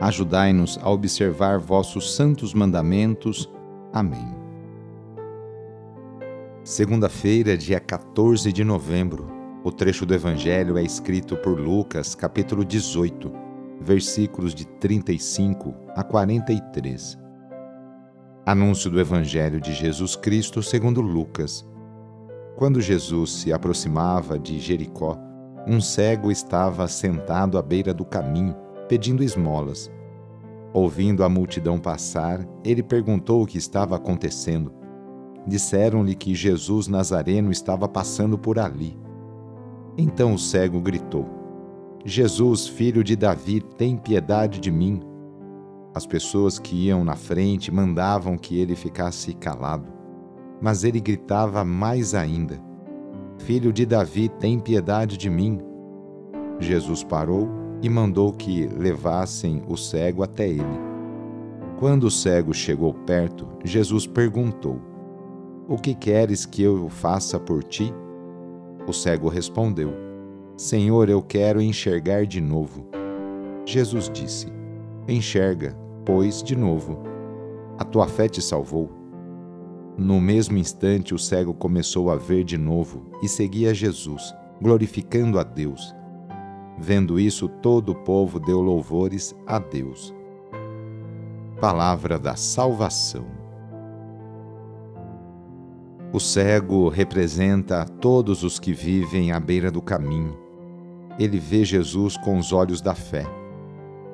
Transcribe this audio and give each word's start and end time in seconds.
Ajudai-nos 0.00 0.78
a 0.82 0.90
observar 0.90 1.58
vossos 1.58 2.14
santos 2.14 2.52
mandamentos. 2.52 3.50
Amém. 3.94 4.34
Segunda-feira, 6.62 7.56
dia 7.56 7.80
14 7.80 8.52
de 8.52 8.62
novembro. 8.62 9.26
O 9.64 9.72
trecho 9.72 10.04
do 10.04 10.12
Evangelho 10.12 10.76
é 10.76 10.82
escrito 10.82 11.34
por 11.38 11.58
Lucas, 11.58 12.14
capítulo 12.14 12.62
18, 12.62 13.32
versículos 13.80 14.54
de 14.54 14.66
35 14.66 15.74
a 15.94 16.04
43. 16.04 17.18
Anúncio 18.44 18.90
do 18.90 19.00
Evangelho 19.00 19.60
de 19.60 19.72
Jesus 19.72 20.14
Cristo 20.14 20.62
segundo 20.62 21.00
Lucas. 21.00 21.66
Quando 22.56 22.82
Jesus 22.82 23.32
se 23.32 23.52
aproximava 23.52 24.38
de 24.38 24.58
Jericó, 24.58 25.18
um 25.66 25.80
cego 25.80 26.30
estava 26.30 26.86
sentado 26.86 27.56
à 27.56 27.62
beira 27.62 27.94
do 27.94 28.04
caminho 28.04 28.65
pedindo 28.88 29.22
esmolas. 29.22 29.90
Ouvindo 30.72 31.24
a 31.24 31.28
multidão 31.28 31.78
passar, 31.78 32.46
ele 32.64 32.82
perguntou 32.82 33.42
o 33.42 33.46
que 33.46 33.56
estava 33.56 33.96
acontecendo. 33.96 34.72
Disseram-lhe 35.46 36.14
que 36.14 36.34
Jesus 36.34 36.88
Nazareno 36.88 37.50
estava 37.50 37.88
passando 37.88 38.36
por 38.36 38.58
ali. 38.58 38.98
Então 39.96 40.34
o 40.34 40.38
cego 40.38 40.80
gritou: 40.80 41.26
Jesus, 42.04 42.68
filho 42.68 43.02
de 43.02 43.16
Davi, 43.16 43.60
tem 43.60 43.96
piedade 43.96 44.60
de 44.60 44.70
mim. 44.70 45.00
As 45.94 46.04
pessoas 46.04 46.58
que 46.58 46.88
iam 46.88 47.04
na 47.04 47.16
frente 47.16 47.72
mandavam 47.72 48.36
que 48.36 48.58
ele 48.58 48.76
ficasse 48.76 49.32
calado, 49.32 49.90
mas 50.60 50.84
ele 50.84 51.00
gritava 51.00 51.64
mais 51.64 52.14
ainda: 52.14 52.60
Filho 53.38 53.72
de 53.72 53.86
Davi, 53.86 54.28
tem 54.28 54.58
piedade 54.58 55.16
de 55.16 55.30
mim. 55.30 55.58
Jesus 56.58 57.02
parou 57.02 57.48
e 57.86 57.88
mandou 57.88 58.32
que 58.32 58.66
levassem 58.66 59.62
o 59.68 59.76
cego 59.76 60.24
até 60.24 60.48
ele. 60.48 60.64
Quando 61.78 62.04
o 62.04 62.10
cego 62.10 62.52
chegou 62.52 62.92
perto, 62.92 63.46
Jesus 63.62 64.08
perguntou: 64.08 64.80
O 65.68 65.76
que 65.76 65.94
queres 65.94 66.44
que 66.44 66.64
eu 66.64 66.88
faça 66.88 67.38
por 67.38 67.62
ti? 67.62 67.94
O 68.88 68.92
cego 68.92 69.28
respondeu: 69.28 69.94
Senhor, 70.56 71.08
eu 71.08 71.22
quero 71.22 71.62
enxergar 71.62 72.26
de 72.26 72.40
novo. 72.40 72.88
Jesus 73.64 74.10
disse: 74.12 74.48
Enxerga, 75.06 75.78
pois, 76.04 76.42
de 76.42 76.56
novo. 76.56 76.98
A 77.78 77.84
tua 77.84 78.08
fé 78.08 78.28
te 78.28 78.42
salvou. 78.42 78.90
No 79.96 80.20
mesmo 80.20 80.58
instante, 80.58 81.14
o 81.14 81.18
cego 81.20 81.54
começou 81.54 82.10
a 82.10 82.16
ver 82.16 82.42
de 82.42 82.58
novo 82.58 83.12
e 83.22 83.28
seguia 83.28 83.72
Jesus, 83.72 84.34
glorificando 84.60 85.38
a 85.38 85.44
Deus. 85.44 85.94
Vendo 86.78 87.18
isso, 87.18 87.48
todo 87.48 87.90
o 87.90 87.94
povo 87.94 88.38
deu 88.38 88.60
louvores 88.60 89.34
a 89.46 89.58
Deus. 89.58 90.14
Palavra 91.60 92.18
da 92.18 92.36
Salvação. 92.36 93.24
O 96.12 96.20
cego 96.20 96.88
representa 96.88 97.84
todos 97.84 98.42
os 98.42 98.58
que 98.58 98.72
vivem 98.72 99.32
à 99.32 99.40
beira 99.40 99.70
do 99.70 99.82
caminho. 99.82 100.38
Ele 101.18 101.38
vê 101.38 101.64
Jesus 101.64 102.16
com 102.16 102.38
os 102.38 102.52
olhos 102.52 102.80
da 102.80 102.94
fé. 102.94 103.24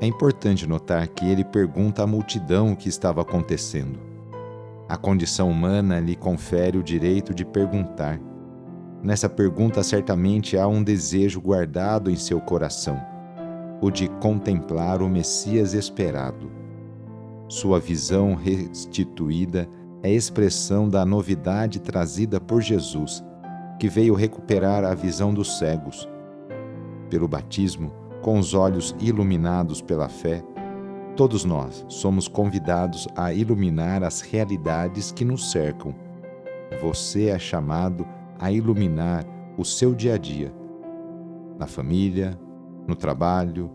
É 0.00 0.06
importante 0.06 0.66
notar 0.66 1.08
que 1.08 1.26
ele 1.26 1.44
pergunta 1.44 2.02
à 2.02 2.06
multidão 2.06 2.72
o 2.72 2.76
que 2.76 2.88
estava 2.88 3.22
acontecendo. 3.22 3.98
A 4.88 4.96
condição 4.96 5.50
humana 5.50 6.00
lhe 6.00 6.16
confere 6.16 6.78
o 6.78 6.82
direito 6.82 7.34
de 7.34 7.44
perguntar 7.44 8.18
Nessa 9.02 9.28
pergunta, 9.28 9.82
certamente 9.82 10.58
há 10.58 10.68
um 10.68 10.82
desejo 10.82 11.40
guardado 11.40 12.10
em 12.10 12.16
seu 12.16 12.38
coração, 12.40 13.00
o 13.80 13.90
de 13.90 14.08
contemplar 14.20 15.00
o 15.00 15.08
Messias 15.08 15.72
esperado. 15.72 16.50
Sua 17.48 17.80
visão 17.80 18.34
restituída 18.34 19.66
é 20.02 20.12
expressão 20.12 20.88
da 20.88 21.04
novidade 21.04 21.80
trazida 21.80 22.38
por 22.38 22.60
Jesus, 22.60 23.24
que 23.78 23.88
veio 23.88 24.14
recuperar 24.14 24.84
a 24.84 24.94
visão 24.94 25.32
dos 25.32 25.58
cegos. 25.58 26.06
Pelo 27.08 27.26
batismo, 27.26 27.92
com 28.20 28.38
os 28.38 28.52
olhos 28.52 28.94
iluminados 29.00 29.80
pela 29.80 30.10
fé, 30.10 30.44
todos 31.16 31.44
nós 31.44 31.84
somos 31.88 32.28
convidados 32.28 33.08
a 33.16 33.32
iluminar 33.32 34.04
as 34.04 34.20
realidades 34.20 35.10
que 35.10 35.24
nos 35.24 35.50
cercam. 35.50 35.94
Você 36.82 37.28
é 37.28 37.38
chamado 37.38 38.06
a 38.06 38.19
iluminar 38.48 39.26
o 39.58 39.64
seu 39.64 39.92
dia 39.92 40.14
a 40.14 40.18
dia, 40.18 40.54
na 41.58 41.66
família, 41.66 42.38
no 42.86 42.94
trabalho, 42.94 43.70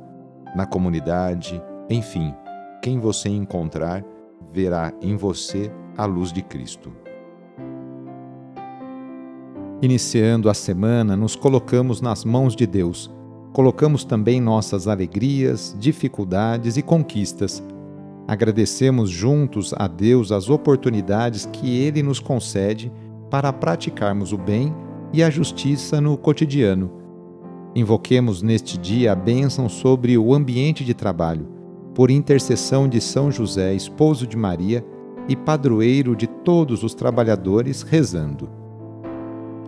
na 0.55 0.65
comunidade, 0.65 1.61
enfim, 1.89 2.33
quem 2.81 2.99
você 2.99 3.29
encontrar 3.29 4.03
verá 4.53 4.93
em 5.01 5.17
você 5.17 5.69
a 5.97 6.05
luz 6.05 6.31
de 6.31 6.41
Cristo. 6.41 6.91
Iniciando 9.81 10.49
a 10.49 10.53
semana, 10.53 11.15
nos 11.15 11.35
colocamos 11.35 12.01
nas 12.01 12.23
mãos 12.23 12.55
de 12.55 12.65
Deus. 12.65 13.11
Colocamos 13.51 14.03
também 14.03 14.41
nossas 14.41 14.87
alegrias, 14.87 15.75
dificuldades 15.79 16.77
e 16.77 16.81
conquistas. 16.81 17.61
Agradecemos 18.27 19.09
juntos 19.09 19.73
a 19.77 19.87
Deus 19.87 20.31
as 20.31 20.49
oportunidades 20.49 21.45
que 21.45 21.77
Ele 21.77 22.01
nos 22.01 22.19
concede 22.19 22.91
para 23.35 23.51
praticarmos 23.51 24.31
o 24.31 24.37
bem 24.37 24.73
e 25.11 25.21
a 25.21 25.29
justiça 25.29 25.99
no 25.99 26.17
cotidiano. 26.17 26.89
Invoquemos 27.75 28.41
neste 28.41 28.77
dia 28.77 29.11
a 29.11 29.15
bênção 29.15 29.67
sobre 29.67 30.17
o 30.17 30.33
ambiente 30.33 30.85
de 30.85 30.93
trabalho, 30.93 31.45
por 31.93 32.09
intercessão 32.09 32.87
de 32.87 33.01
São 33.01 33.29
José, 33.29 33.73
esposo 33.73 34.25
de 34.25 34.37
Maria 34.37 34.85
e 35.27 35.35
padroeiro 35.35 36.15
de 36.15 36.27
todos 36.27 36.81
os 36.81 36.93
trabalhadores, 36.93 37.81
rezando. 37.81 38.49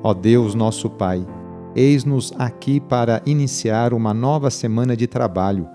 Ó 0.01 0.13
Deus, 0.13 0.55
nosso 0.55 0.89
Pai, 0.89 1.27
eis-nos 1.75 2.31
aqui 2.39 2.79
para 2.79 3.21
iniciar 3.25 3.93
uma 3.93 4.13
nova 4.13 4.49
semana 4.49 4.95
de 4.95 5.07
trabalho 5.07 5.67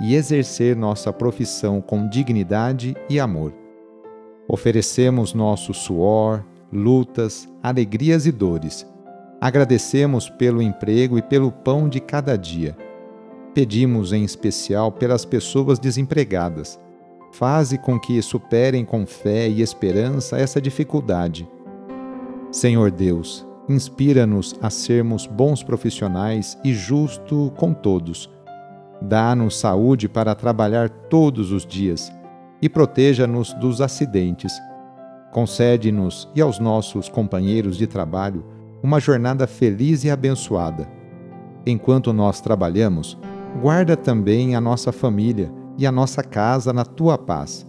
e 0.00 0.14
exercer 0.14 0.76
nossa 0.76 1.12
profissão 1.12 1.80
com 1.80 2.08
dignidade 2.08 2.94
e 3.10 3.18
amor. 3.18 3.52
Oferecemos 4.46 5.34
nosso 5.34 5.74
suor, 5.74 6.44
lutas, 6.72 7.46
alegrias 7.62 8.26
e 8.26 8.32
dores. 8.32 8.86
Agradecemos 9.40 10.30
pelo 10.30 10.62
emprego 10.62 11.18
e 11.18 11.22
pelo 11.22 11.52
pão 11.52 11.88
de 11.88 12.00
cada 12.00 12.36
dia. 12.36 12.76
Pedimos 13.52 14.12
em 14.12 14.24
especial 14.24 14.90
pelas 14.90 15.24
pessoas 15.24 15.78
desempregadas. 15.78 16.80
Faze 17.32 17.76
com 17.76 18.00
que 18.00 18.22
superem 18.22 18.84
com 18.84 19.04
fé 19.04 19.48
e 19.48 19.60
esperança 19.60 20.38
essa 20.38 20.60
dificuldade. 20.60 21.46
Senhor 22.50 22.90
Deus, 22.90 23.46
inspira-nos 23.68 24.54
a 24.62 24.70
sermos 24.70 25.26
bons 25.26 25.62
profissionais 25.62 26.56
e 26.64 26.72
justo 26.72 27.52
com 27.56 27.74
todos. 27.74 28.30
Dá-nos 29.00 29.58
saúde 29.58 30.08
para 30.08 30.34
trabalhar 30.34 30.88
todos 30.88 31.52
os 31.52 31.66
dias 31.66 32.12
e 32.60 32.68
proteja-nos 32.68 33.52
dos 33.54 33.80
acidentes 33.80 34.52
Concede-nos 35.32 36.28
e 36.34 36.42
aos 36.42 36.58
nossos 36.58 37.08
companheiros 37.08 37.78
de 37.78 37.86
trabalho 37.86 38.44
uma 38.82 39.00
jornada 39.00 39.46
feliz 39.46 40.04
e 40.04 40.10
abençoada. 40.10 40.86
Enquanto 41.64 42.12
nós 42.12 42.40
trabalhamos, 42.40 43.18
guarda 43.62 43.96
também 43.96 44.54
a 44.54 44.60
nossa 44.60 44.92
família 44.92 45.50
e 45.78 45.86
a 45.86 45.92
nossa 45.92 46.22
casa 46.22 46.72
na 46.72 46.84
tua 46.84 47.16
paz. 47.16 47.66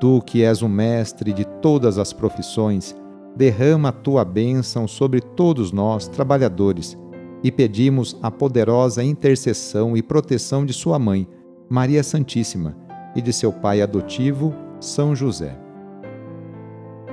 Tu 0.00 0.22
que 0.22 0.44
és 0.44 0.62
o 0.62 0.68
mestre 0.68 1.32
de 1.32 1.44
todas 1.44 1.98
as 1.98 2.12
profissões, 2.12 2.94
derrama 3.34 3.88
a 3.88 3.92
tua 3.92 4.24
bênção 4.24 4.86
sobre 4.86 5.20
todos 5.20 5.72
nós, 5.72 6.06
trabalhadores, 6.06 6.96
e 7.42 7.50
pedimos 7.50 8.16
a 8.22 8.30
poderosa 8.30 9.02
intercessão 9.02 9.96
e 9.96 10.02
proteção 10.02 10.64
de 10.64 10.72
Sua 10.72 10.98
mãe, 10.98 11.26
Maria 11.68 12.02
Santíssima, 12.02 12.76
e 13.14 13.22
de 13.22 13.32
seu 13.32 13.52
pai 13.52 13.80
adotivo, 13.80 14.54
São 14.78 15.14
José. 15.14 15.65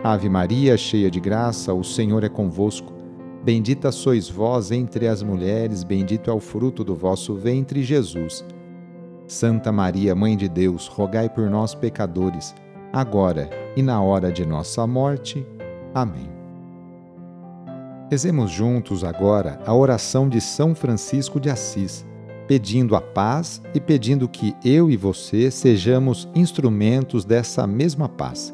Ave 0.04 0.28
Maria, 0.28 0.76
cheia 0.76 1.10
de 1.10 1.20
graça, 1.20 1.74
o 1.74 1.84
Senhor 1.84 2.26
é 2.26 2.30
convosco. 2.30 2.92
Bendita 3.42 3.90
sois 3.90 4.28
vós 4.28 4.70
entre 4.70 5.08
as 5.08 5.24
mulheres, 5.24 5.84
bendito 5.84 6.30
é 6.30 6.34
o 6.34 6.42
fruto 6.42 6.84
do 6.84 6.94
vosso 6.94 7.36
ventre, 7.36 7.82
Jesus. 7.82 8.44
Santa 9.26 9.72
Maria, 9.72 10.14
Mãe 10.14 10.36
de 10.36 10.50
Deus, 10.50 10.88
rogai 10.88 11.30
por 11.30 11.50
nós, 11.50 11.74
pecadores 11.74 12.54
agora 12.94 13.50
e 13.76 13.82
na 13.82 14.02
hora 14.02 14.32
de 14.32 14.46
nossa 14.46 14.86
morte. 14.86 15.46
Amém. 15.96 16.30
Rezemos 18.12 18.52
juntos 18.52 19.04
agora 19.04 19.60
a 19.66 19.74
oração 19.74 20.30
de 20.30 20.40
São 20.40 20.76
Francisco 20.76 21.40
de 21.40 21.50
Assis, 21.50 22.06
pedindo 22.48 22.96
a 22.96 23.02
paz 23.02 23.62
e 23.74 23.80
pedindo 23.80 24.30
que 24.30 24.54
eu 24.64 24.92
e 24.92 24.96
você 24.96 25.50
sejamos 25.50 26.28
instrumentos 26.36 27.26
dessa 27.26 27.66
mesma 27.66 28.08
paz. 28.08 28.54